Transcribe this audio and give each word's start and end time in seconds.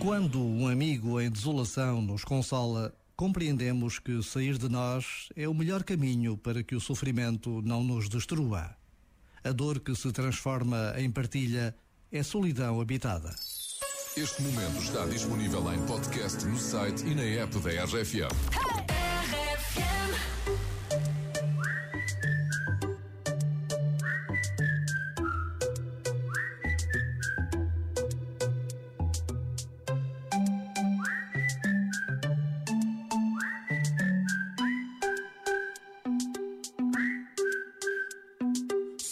Quando 0.00 0.42
um 0.42 0.66
amigo 0.66 1.20
em 1.20 1.30
desolação 1.30 2.00
nos 2.00 2.24
consola, 2.24 2.90
compreendemos 3.14 3.98
que 3.98 4.22
sair 4.22 4.56
de 4.56 4.66
nós 4.66 5.28
é 5.36 5.46
o 5.46 5.52
melhor 5.52 5.84
caminho 5.84 6.38
para 6.38 6.62
que 6.62 6.74
o 6.74 6.80
sofrimento 6.80 7.60
não 7.60 7.84
nos 7.84 8.08
destrua. 8.08 8.74
A 9.44 9.52
dor 9.52 9.78
que 9.78 9.94
se 9.94 10.10
transforma 10.10 10.94
em 10.96 11.10
partilha 11.10 11.74
é 12.10 12.22
solidão 12.22 12.80
habitada. 12.80 13.28
Este 14.16 14.40
momento 14.40 14.82
está 14.82 15.04
disponível 15.04 15.70
em 15.70 15.78
podcast 15.86 16.46
no 16.46 16.56
site 16.56 17.04
e 17.06 17.14
na 17.14 17.22
app 17.22 17.58
da 17.58 17.84
RFM. 17.84 18.99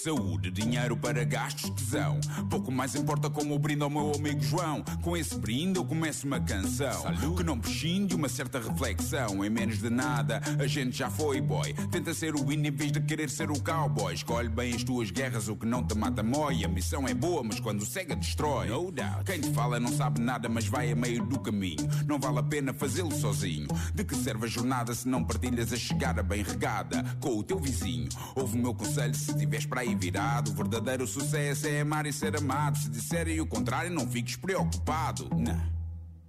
Saúde, 0.03 0.53
dinheiro 0.53 0.97
para 0.97 1.25
gastos, 1.25 1.71
tesão. 1.71 2.21
Pouco 2.49 2.71
mais 2.71 2.95
importa 2.95 3.29
como 3.29 3.53
o 3.57 3.59
brinde 3.59 3.83
ao 3.83 3.91
meu 3.91 4.13
amigo 4.15 4.41
João. 4.41 4.85
Com 5.03 5.17
esse 5.17 5.37
brinde 5.37 5.77
eu 5.77 5.85
começo 5.85 6.25
uma 6.25 6.39
canção 6.39 7.03
Salud. 7.03 7.37
que 7.37 7.43
não 7.43 7.59
prescinde 7.59 8.15
uma 8.15 8.29
certa 8.29 8.61
reflexão. 8.61 9.45
Em 9.45 9.51
menos 9.51 9.79
de 9.79 9.91
nada, 9.91 10.41
a 10.57 10.69
gente 10.69 10.97
já 10.97 11.11
foi 11.11 11.41
boy. 11.41 11.75
Tenta 11.91 12.15
ser 12.15 12.37
o 12.37 12.47
win 12.47 12.65
em 12.65 12.71
vez 12.71 12.93
de 12.93 13.01
querer 13.01 13.29
ser 13.29 13.51
o 13.51 13.61
cowboy. 13.61 14.15
Escolhe 14.15 14.49
bem 14.49 14.73
as 14.73 14.85
tuas 14.85 15.11
guerras, 15.11 15.49
o 15.49 15.57
que 15.57 15.67
não 15.67 15.85
te 15.85 15.99
mata 15.99 16.23
mói. 16.23 16.65
A 16.65 16.69
missão 16.69 17.09
é 17.09 17.13
boa, 17.13 17.43
mas 17.43 17.59
quando 17.59 17.85
cega 17.85 18.15
destrói. 18.15 18.69
No 18.69 18.93
doubt. 18.93 19.25
Quem 19.25 19.41
te 19.41 19.51
fala 19.51 19.81
não 19.81 19.91
sabe 19.91 20.21
nada, 20.21 20.49
mas 20.49 20.69
vai 20.69 20.93
a 20.93 20.97
meio 20.97 21.25
do 21.25 21.41
caminho. 21.41 21.89
Não 22.07 22.21
vale 22.21 22.39
a 22.39 22.43
pena 22.45 22.73
fazê-lo 22.73 23.11
sozinho. 23.11 23.67
De 23.93 24.05
que 24.05 24.15
serve 24.15 24.45
a 24.47 24.49
jornada 24.49 24.95
se 24.95 25.09
não 25.09 25.25
partilhas 25.25 25.73
a 25.73 25.77
chegada 25.77 26.23
bem 26.23 26.45
regada 26.45 27.05
com 27.19 27.37
o 27.37 27.43
teu 27.43 27.59
vizinho? 27.59 28.09
Ouve 28.37 28.57
o 28.57 28.63
meu 28.63 28.73
conselho 28.73 29.15
se 29.15 29.37
tiveres 29.37 29.67
para 29.67 29.81
aí 29.81 29.88
virado. 29.97 30.51
O 30.51 30.55
verdadeiro 30.55 31.07
sucesso 31.07 31.67
é 31.67 31.81
amar 31.81 32.07
e 32.07 32.13
ser 32.13 32.37
amado. 32.37 32.79
Se 32.79 32.89
disserem 32.89 33.41
o 33.41 33.47
contrário, 33.47 33.91
não 33.91 34.09
fiques 34.09 34.37
preocupado. 34.37 35.29
Não, 35.37 35.63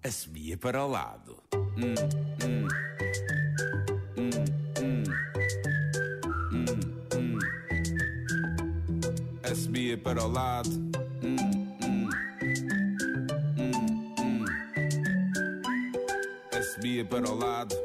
assobia 0.04 0.58
para 0.58 0.84
o 0.84 0.88
lado. 0.88 1.38
Hum, 1.54 1.94
hum. 2.44 2.68
Hum, 4.18 4.30
hum. 4.82 5.04
Hum, 6.52 6.66
hum. 7.16 7.40
Para 10.04 10.24
o 10.24 10.28
lado. 10.28 10.70
Hum, 10.70 11.36
hum. 11.84 12.10
Hum, 13.58 14.16
hum. 14.20 14.46
Assobia 16.58 17.06
para 17.06 17.30
o 17.30 17.36
lado. 17.36 17.76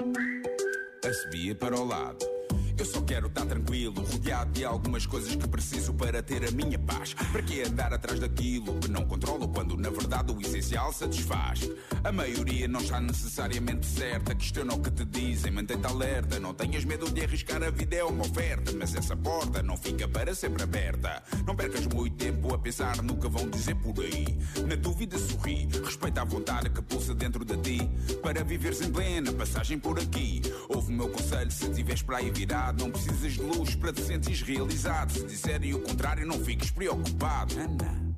Assobia 1.04 1.54
para 1.54 1.76
o 1.76 1.84
lado. 1.84 2.34
Eu 2.76 2.84
só 2.84 3.00
quero 3.02 3.28
estar 3.28 3.46
tranquilo, 3.46 4.02
rodeado 4.02 4.53
de 4.54 4.64
algumas 4.64 5.04
coisas 5.04 5.34
que 5.34 5.48
preciso 5.48 5.92
para 5.92 6.22
ter 6.22 6.48
a 6.48 6.50
minha 6.52 6.78
paz. 6.78 7.12
Para 7.12 7.42
que 7.42 7.62
andar 7.62 7.92
atrás 7.92 8.20
daquilo 8.20 8.78
que 8.78 8.88
não 8.88 9.04
controlo 9.04 9.48
quando 9.48 9.76
na 9.76 9.90
verdade 9.90 10.32
o 10.32 10.40
essencial 10.40 10.92
satisfaz? 10.92 11.68
A 12.04 12.12
maioria 12.12 12.68
não 12.68 12.80
está 12.80 13.00
necessariamente 13.00 13.84
certa. 13.84 14.34
Questiona 14.34 14.72
o 14.74 14.80
que 14.80 14.92
te 14.92 15.04
dizem, 15.04 15.50
mantém-te 15.50 15.86
alerta. 15.86 16.38
Não 16.38 16.54
tenhas 16.54 16.84
medo 16.84 17.10
de 17.10 17.22
arriscar 17.22 17.62
a 17.64 17.70
vida, 17.70 17.96
é 17.96 18.04
uma 18.04 18.24
oferta. 18.24 18.72
Mas 18.78 18.94
essa 18.94 19.16
porta 19.16 19.60
não 19.62 19.76
fica 19.76 20.06
para 20.06 20.34
sempre 20.34 20.62
aberta. 20.62 21.22
Não 21.44 21.56
percas 21.56 21.86
muito 21.86 22.16
tempo 22.16 22.54
a 22.54 22.58
pensar 22.58 23.02
no 23.02 23.16
que 23.16 23.28
vão 23.28 23.50
dizer 23.50 23.74
por 23.74 23.98
aí. 24.04 24.38
Na 24.66 24.76
dúvida, 24.76 25.18
sorri. 25.18 25.68
Respeita 25.84 26.22
a 26.22 26.24
vontade 26.24 26.70
que 26.70 26.80
pulsa 26.80 27.12
dentro 27.12 27.44
de 27.44 27.56
ti. 27.56 27.90
Para 28.22 28.44
viveres 28.44 28.80
em 28.80 28.92
plena 28.92 29.32
passagem 29.32 29.80
por 29.80 29.98
aqui. 29.98 30.40
Ouve 30.68 30.92
o 30.92 30.96
meu 30.96 31.08
conselho 31.08 31.50
se 31.50 31.68
tiveres 31.70 32.02
para 32.02 32.18
aí 32.18 32.30
virar 32.30 32.72
não 32.72 32.90
precisas 32.90 33.32
de 33.32 33.40
luz 33.42 33.74
para 33.74 33.92
te 33.92 34.02
sentires 34.02 34.43
realizado. 34.44 35.12
Se 35.12 35.24
disserem 35.24 35.74
o 35.74 35.80
contrário, 35.80 36.26
não 36.26 36.38
fiques 36.44 36.70
preocupado. 36.70 37.54
Ana, 37.58 38.16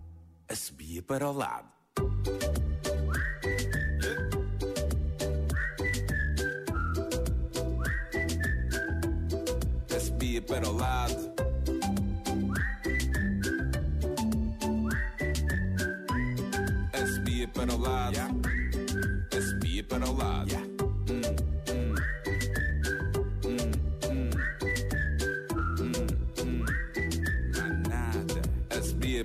assobia 0.48 1.02
para 1.02 1.28
o 1.28 1.32
lado. 1.32 1.68
Assobia 9.94 10.42
para 10.42 10.68
o 10.68 10.72
lado. 10.72 11.32
Assobia 16.92 17.48
para 17.48 17.72
o 17.72 17.78
lado. 17.78 18.16
Assobia 19.36 19.84
para 19.84 20.08
o 20.08 20.16
lado. 20.16 20.50
Yeah. 20.50 20.75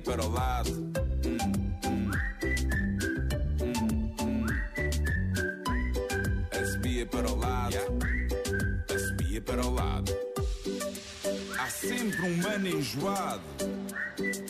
Para 0.01 0.25
o 0.25 0.29
lado. 0.29 0.71
Hum, 1.25 2.11
Assobia 6.51 7.05
para 7.05 7.31
o 7.31 7.35
lado. 7.35 7.77
Assobia 8.93 9.41
para 9.41 9.65
o 9.65 9.73
lado. 9.73 10.11
Há 11.59 11.69
sempre 11.69 12.21
um 12.21 12.37
mano 12.37 12.67
enjoado. 12.67 13.41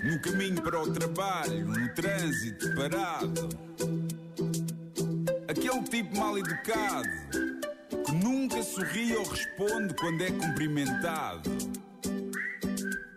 No 0.03 0.19
caminho 0.22 0.61
para 0.61 0.81
o 0.81 0.91
trabalho, 0.91 1.67
no 1.67 1.90
trânsito 1.94 2.75
parado. 2.75 3.50
Aquele 5.47 5.84
tipo 5.84 6.17
mal 6.17 6.38
educado 6.38 7.09
que 8.06 8.11
nunca 8.13 8.63
sorri 8.63 9.16
ou 9.16 9.23
responde 9.25 9.94
quando 9.95 10.22
é 10.22 10.31
cumprimentado. 10.31 11.50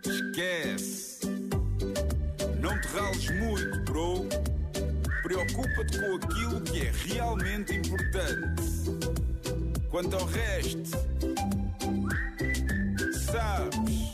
Esquece. 0.04 1.03
Não 2.74 2.80
te 2.80 2.88
rales 2.88 3.30
muito, 3.30 3.78
bro. 3.84 4.28
Preocupa-te 5.22 5.96
com 5.96 6.16
aquilo 6.16 6.60
que 6.62 6.84
é 6.84 6.92
realmente 7.06 7.72
importante. 7.72 8.62
Quanto 9.88 10.16
ao 10.16 10.24
resto, 10.24 10.90
sabes, 13.12 14.12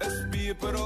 a 0.00 0.54
para 0.56 0.76
o 0.76 0.85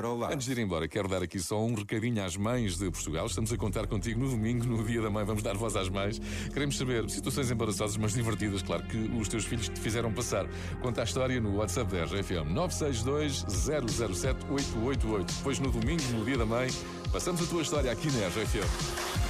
para 0.00 0.08
o 0.08 0.16
lado. 0.16 0.32
Antes 0.32 0.46
de 0.46 0.52
ir 0.52 0.58
embora, 0.58 0.88
quero 0.88 1.08
dar 1.08 1.22
aqui 1.22 1.38
só 1.38 1.62
um 1.62 1.74
recadinho 1.74 2.24
às 2.24 2.34
mães 2.34 2.78
de 2.78 2.90
Portugal. 2.90 3.26
Estamos 3.26 3.52
a 3.52 3.56
contar 3.58 3.86
contigo 3.86 4.18
no 4.18 4.30
domingo, 4.30 4.64
no 4.64 4.82
Dia 4.82 5.02
da 5.02 5.10
Mãe. 5.10 5.24
Vamos 5.24 5.42
dar 5.42 5.54
voz 5.56 5.76
às 5.76 5.90
mães. 5.90 6.18
Queremos 6.52 6.78
saber 6.78 7.08
situações 7.10 7.50
embaraçosas, 7.50 7.98
mas 7.98 8.14
divertidas, 8.14 8.62
claro, 8.62 8.82
que 8.84 8.96
os 8.96 9.28
teus 9.28 9.44
filhos 9.44 9.68
te 9.68 9.78
fizeram 9.78 10.10
passar. 10.10 10.46
Conta 10.80 11.02
a 11.02 11.04
história 11.04 11.38
no 11.38 11.56
WhatsApp 11.56 11.92
da 11.92 12.04
RFM 12.04 12.50
962 12.50 13.44
007 13.48 14.46
888. 14.50 15.34
Depois, 15.34 15.58
no 15.58 15.70
domingo, 15.70 16.02
no 16.14 16.24
Dia 16.24 16.38
da 16.38 16.46
Mãe, 16.46 16.70
passamos 17.12 17.42
a 17.42 17.46
tua 17.46 17.60
história 17.60 17.92
aqui 17.92 18.10
na 18.10 18.28
RFM. 18.28 19.29